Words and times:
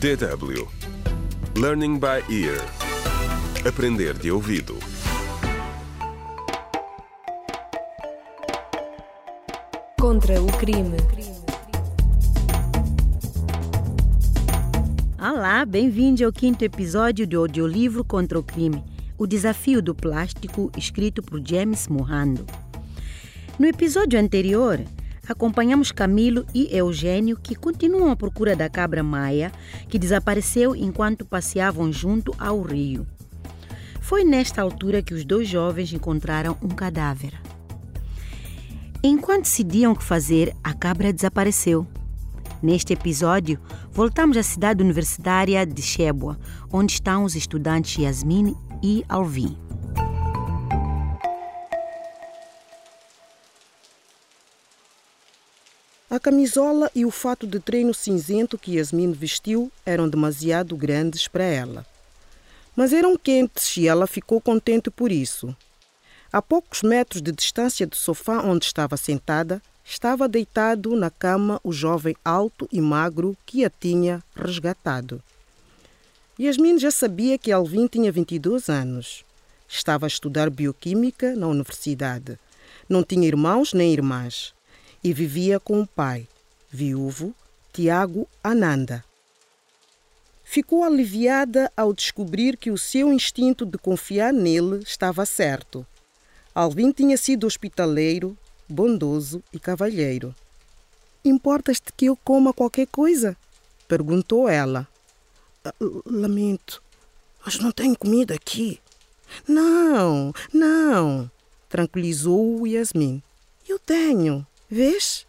DW 0.00 0.68
Learning 1.56 1.98
by 1.98 2.22
Ear 2.28 2.60
Aprender 3.66 4.12
de 4.14 4.30
ouvido 4.30 4.76
Contra 9.98 10.42
o 10.42 10.46
crime. 10.58 10.96
Olá, 15.18 15.64
bem-vindos 15.64 16.22
ao 16.22 16.32
quinto 16.32 16.62
episódio 16.64 17.26
do 17.26 17.38
audiolivro 17.38 18.04
Contra 18.04 18.38
o 18.38 18.42
Crime, 18.42 18.84
o 19.16 19.26
desafio 19.26 19.80
do 19.80 19.94
plástico, 19.94 20.70
escrito 20.76 21.22
por 21.22 21.40
James 21.42 21.88
Mohando. 21.88 22.44
No 23.58 23.66
episódio 23.66 24.18
anterior, 24.18 24.80
acompanhamos 25.28 25.92
Camilo 25.92 26.44
e 26.54 26.68
Eugênio 26.76 27.36
que 27.36 27.54
continuam 27.54 28.10
à 28.10 28.16
procura 28.16 28.54
da 28.54 28.68
cabra 28.68 29.02
Maia, 29.02 29.52
que 29.88 29.98
desapareceu 29.98 30.74
enquanto 30.74 31.24
passeavam 31.24 31.92
junto 31.92 32.34
ao 32.38 32.60
rio. 32.62 33.06
Foi 34.00 34.22
nesta 34.22 34.60
altura 34.60 35.02
que 35.02 35.14
os 35.14 35.24
dois 35.24 35.48
jovens 35.48 35.92
encontraram 35.92 36.56
um 36.62 36.68
cadáver. 36.68 37.32
Enquanto 39.02 39.44
decidiam 39.44 39.92
o 39.92 39.96
que 39.96 40.04
fazer, 40.04 40.54
a 40.62 40.72
cabra 40.72 41.12
desapareceu. 41.12 41.86
Neste 42.62 42.94
episódio, 42.94 43.60
voltamos 43.92 44.36
à 44.36 44.42
cidade 44.42 44.82
universitária 44.82 45.66
de 45.66 45.82
Cheboa, 45.82 46.38
onde 46.72 46.92
estão 46.92 47.24
os 47.24 47.34
estudantes 47.34 47.98
Yasmin 47.98 48.56
e 48.82 49.04
Alvin. 49.08 49.58
A 56.14 56.20
camisola 56.20 56.88
e 56.94 57.04
o 57.04 57.10
fato 57.10 57.44
de 57.44 57.58
treino 57.58 57.92
cinzento 57.92 58.56
que 58.56 58.76
Yasmin 58.76 59.10
vestiu 59.10 59.68
eram 59.84 60.08
demasiado 60.08 60.76
grandes 60.76 61.26
para 61.26 61.42
ela. 61.42 61.84
Mas 62.76 62.92
eram 62.92 63.16
quentes 63.16 63.76
e 63.76 63.88
ela 63.88 64.06
ficou 64.06 64.40
contente 64.40 64.92
por 64.92 65.10
isso. 65.10 65.56
A 66.32 66.40
poucos 66.40 66.82
metros 66.82 67.20
de 67.20 67.32
distância 67.32 67.84
do 67.84 67.96
sofá 67.96 68.40
onde 68.42 68.64
estava 68.64 68.96
sentada, 68.96 69.60
estava 69.84 70.28
deitado 70.28 70.94
na 70.94 71.10
cama 71.10 71.60
o 71.64 71.72
jovem 71.72 72.14
alto 72.24 72.68
e 72.70 72.80
magro 72.80 73.36
que 73.44 73.64
a 73.64 73.68
tinha 73.68 74.22
resgatado. 74.36 75.20
Yasmin 76.38 76.78
já 76.78 76.92
sabia 76.92 77.36
que 77.36 77.50
Alvin 77.50 77.88
tinha 77.88 78.12
22 78.12 78.68
anos. 78.68 79.24
Estava 79.66 80.06
a 80.06 80.14
estudar 80.14 80.48
bioquímica 80.48 81.34
na 81.34 81.48
universidade. 81.48 82.38
Não 82.88 83.02
tinha 83.02 83.26
irmãos 83.26 83.72
nem 83.72 83.92
irmãs 83.92 84.54
e 85.04 85.12
vivia 85.12 85.60
com 85.60 85.82
o 85.82 85.86
pai, 85.86 86.26
viúvo, 86.70 87.34
Tiago 87.74 88.26
Ananda. 88.42 89.04
Ficou 90.42 90.82
aliviada 90.82 91.70
ao 91.76 91.92
descobrir 91.92 92.56
que 92.56 92.70
o 92.70 92.78
seu 92.78 93.12
instinto 93.12 93.66
de 93.66 93.76
confiar 93.76 94.32
nele 94.32 94.82
estava 94.82 95.26
certo. 95.26 95.86
Alvin 96.54 96.90
tinha 96.90 97.18
sido 97.18 97.46
hospitaleiro, 97.46 98.36
bondoso 98.66 99.42
e 99.52 99.58
cavalheiro. 99.58 100.34
Importas-te 101.22 101.92
que 101.92 102.06
eu 102.06 102.16
coma 102.16 102.54
qualquer 102.54 102.86
coisa? 102.86 103.36
perguntou 103.86 104.48
ela. 104.48 104.88
"Ah, 105.64 105.74
Lamento, 106.06 106.82
mas 107.44 107.58
não 107.58 107.72
tenho 107.72 107.98
comida 107.98 108.34
aqui. 108.34 108.80
Não, 109.46 110.32
não, 110.52 111.30
tranquilizou-o 111.68 112.66
Yasmin. 112.66 113.22
Eu 113.68 113.78
tenho, 113.78 114.46
vês? 114.68 115.26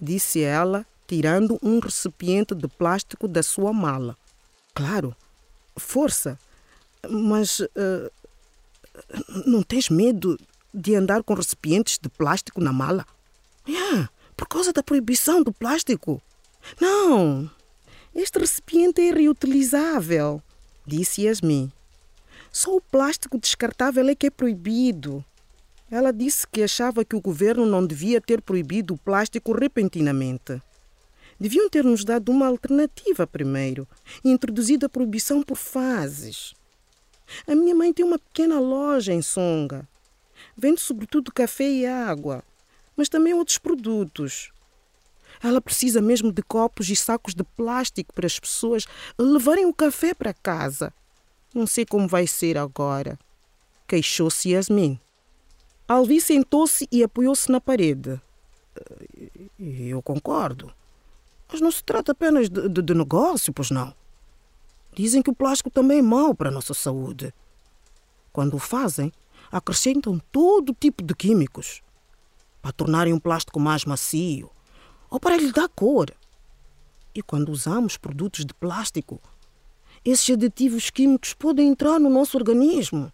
disse 0.00 0.40
ela, 0.40 0.84
tirando 1.06 1.58
um 1.62 1.78
recipiente 1.78 2.54
de 2.54 2.66
plástico 2.66 3.28
da 3.28 3.42
sua 3.42 3.72
mala. 3.72 4.16
Claro, 4.74 5.14
força, 5.76 6.38
mas 7.08 7.60
ah, 7.76 8.10
não 9.46 9.62
tens 9.62 9.88
medo 9.88 10.38
de 10.72 10.94
andar 10.94 11.22
com 11.22 11.34
recipientes 11.34 11.98
de 12.00 12.08
plástico 12.08 12.60
na 12.60 12.72
mala? 12.72 13.06
Yeah, 13.68 14.10
por 14.36 14.48
causa 14.48 14.72
da 14.72 14.82
proibição 14.82 15.42
do 15.42 15.52
plástico. 15.52 16.20
Não, 16.80 17.50
este 18.14 18.38
recipiente 18.38 19.00
é 19.00 19.12
reutilizável, 19.12 20.42
disse 20.86 21.22
Yasmin. 21.22 21.70
Só 22.50 22.76
o 22.76 22.80
plástico 22.80 23.38
descartável 23.38 24.08
é 24.08 24.14
que 24.14 24.26
é 24.26 24.30
proibido. 24.30 25.24
Ela 25.92 26.10
disse 26.10 26.46
que 26.50 26.62
achava 26.62 27.04
que 27.04 27.14
o 27.14 27.20
governo 27.20 27.66
não 27.66 27.86
devia 27.86 28.18
ter 28.18 28.40
proibido 28.40 28.94
o 28.94 28.98
plástico 28.98 29.52
repentinamente. 29.52 30.58
Deviam 31.38 31.68
ter 31.68 31.84
nos 31.84 32.02
dado 32.02 32.32
uma 32.32 32.46
alternativa 32.46 33.26
primeiro 33.26 33.86
e 34.24 34.30
introduzido 34.30 34.86
a 34.86 34.88
proibição 34.88 35.42
por 35.42 35.58
fases. 35.58 36.54
A 37.46 37.54
minha 37.54 37.74
mãe 37.74 37.92
tem 37.92 38.06
uma 38.06 38.18
pequena 38.18 38.58
loja 38.58 39.12
em 39.12 39.20
Songa. 39.20 39.86
Vende 40.56 40.80
sobretudo 40.80 41.30
café 41.30 41.70
e 41.70 41.84
água, 41.84 42.42
mas 42.96 43.10
também 43.10 43.34
outros 43.34 43.58
produtos. 43.58 44.50
Ela 45.42 45.60
precisa 45.60 46.00
mesmo 46.00 46.32
de 46.32 46.40
copos 46.40 46.88
e 46.88 46.96
sacos 46.96 47.34
de 47.34 47.44
plástico 47.44 48.14
para 48.14 48.26
as 48.26 48.40
pessoas 48.40 48.86
levarem 49.18 49.66
o 49.66 49.74
café 49.74 50.14
para 50.14 50.32
casa. 50.32 50.90
Não 51.54 51.66
sei 51.66 51.84
como 51.84 52.08
vai 52.08 52.26
ser 52.26 52.56
agora. 52.56 53.18
Queixou-se 53.86 54.48
Yasmin. 54.48 54.98
Alvi 55.92 56.20
sentou-se 56.20 56.88
e 56.90 57.02
apoiou-se 57.02 57.50
na 57.50 57.60
parede. 57.60 58.20
Eu 59.58 60.02
concordo. 60.02 60.72
Mas 61.50 61.60
não 61.60 61.70
se 61.70 61.84
trata 61.84 62.12
apenas 62.12 62.48
de, 62.48 62.68
de, 62.68 62.82
de 62.82 62.94
negócio, 62.94 63.52
pois 63.52 63.70
não? 63.70 63.94
Dizem 64.94 65.22
que 65.22 65.30
o 65.30 65.34
plástico 65.34 65.70
também 65.70 65.98
é 65.98 66.02
mau 66.02 66.34
para 66.34 66.48
a 66.48 66.52
nossa 66.52 66.74
saúde. 66.74 67.32
Quando 68.32 68.54
o 68.54 68.58
fazem, 68.58 69.12
acrescentam 69.50 70.20
todo 70.30 70.74
tipo 70.78 71.02
de 71.02 71.14
químicos 71.14 71.82
para 72.62 72.72
tornarem 72.72 73.12
um 73.12 73.18
plástico 73.18 73.60
mais 73.60 73.84
macio 73.84 74.50
ou 75.10 75.20
para 75.20 75.36
lhe 75.36 75.52
dar 75.52 75.68
cor. 75.68 76.10
E 77.14 77.22
quando 77.22 77.50
usamos 77.50 77.98
produtos 77.98 78.46
de 78.46 78.54
plástico, 78.54 79.20
esses 80.04 80.30
aditivos 80.30 80.88
químicos 80.88 81.34
podem 81.34 81.68
entrar 81.68 82.00
no 82.00 82.08
nosso 82.08 82.36
organismo. 82.38 83.12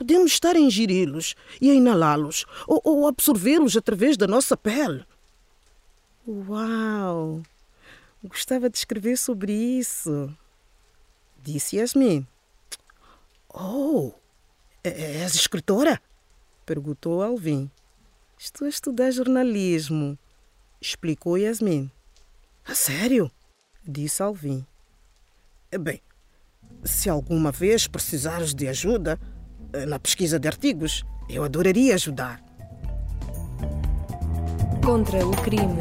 Podemos 0.00 0.32
estar 0.32 0.56
a 0.56 0.58
ingeri-los 0.58 1.34
e 1.60 1.70
a 1.70 1.74
inalá-los 1.74 2.46
ou, 2.66 2.80
ou 2.82 3.06
absorvê-los 3.06 3.76
através 3.76 4.16
da 4.16 4.26
nossa 4.26 4.56
pele. 4.56 5.04
Uau! 6.26 7.42
Gostava 8.24 8.70
de 8.70 8.78
escrever 8.78 9.18
sobre 9.18 9.52
isso, 9.52 10.34
disse 11.42 11.76
Yasmin. 11.76 12.26
Oh, 13.52 14.14
és 14.82 15.34
escritora? 15.34 16.00
perguntou 16.64 17.22
Alvin. 17.22 17.70
Estou 18.38 18.64
a 18.64 18.70
estudar 18.70 19.10
jornalismo, 19.10 20.18
explicou 20.80 21.36
Yasmin. 21.36 21.90
A 22.64 22.74
sério? 22.74 23.30
disse 23.86 24.22
Alvin. 24.22 24.64
Bem, 25.78 26.00
se 26.84 27.10
alguma 27.10 27.52
vez 27.52 27.86
precisares 27.86 28.54
de 28.54 28.66
ajuda 28.66 29.20
na 29.86 29.98
pesquisa 29.98 30.38
de 30.38 30.48
artigos, 30.48 31.04
eu 31.28 31.44
adoraria 31.44 31.94
ajudar. 31.94 32.40
Contra 34.84 35.24
o 35.26 35.30
crime. 35.42 35.80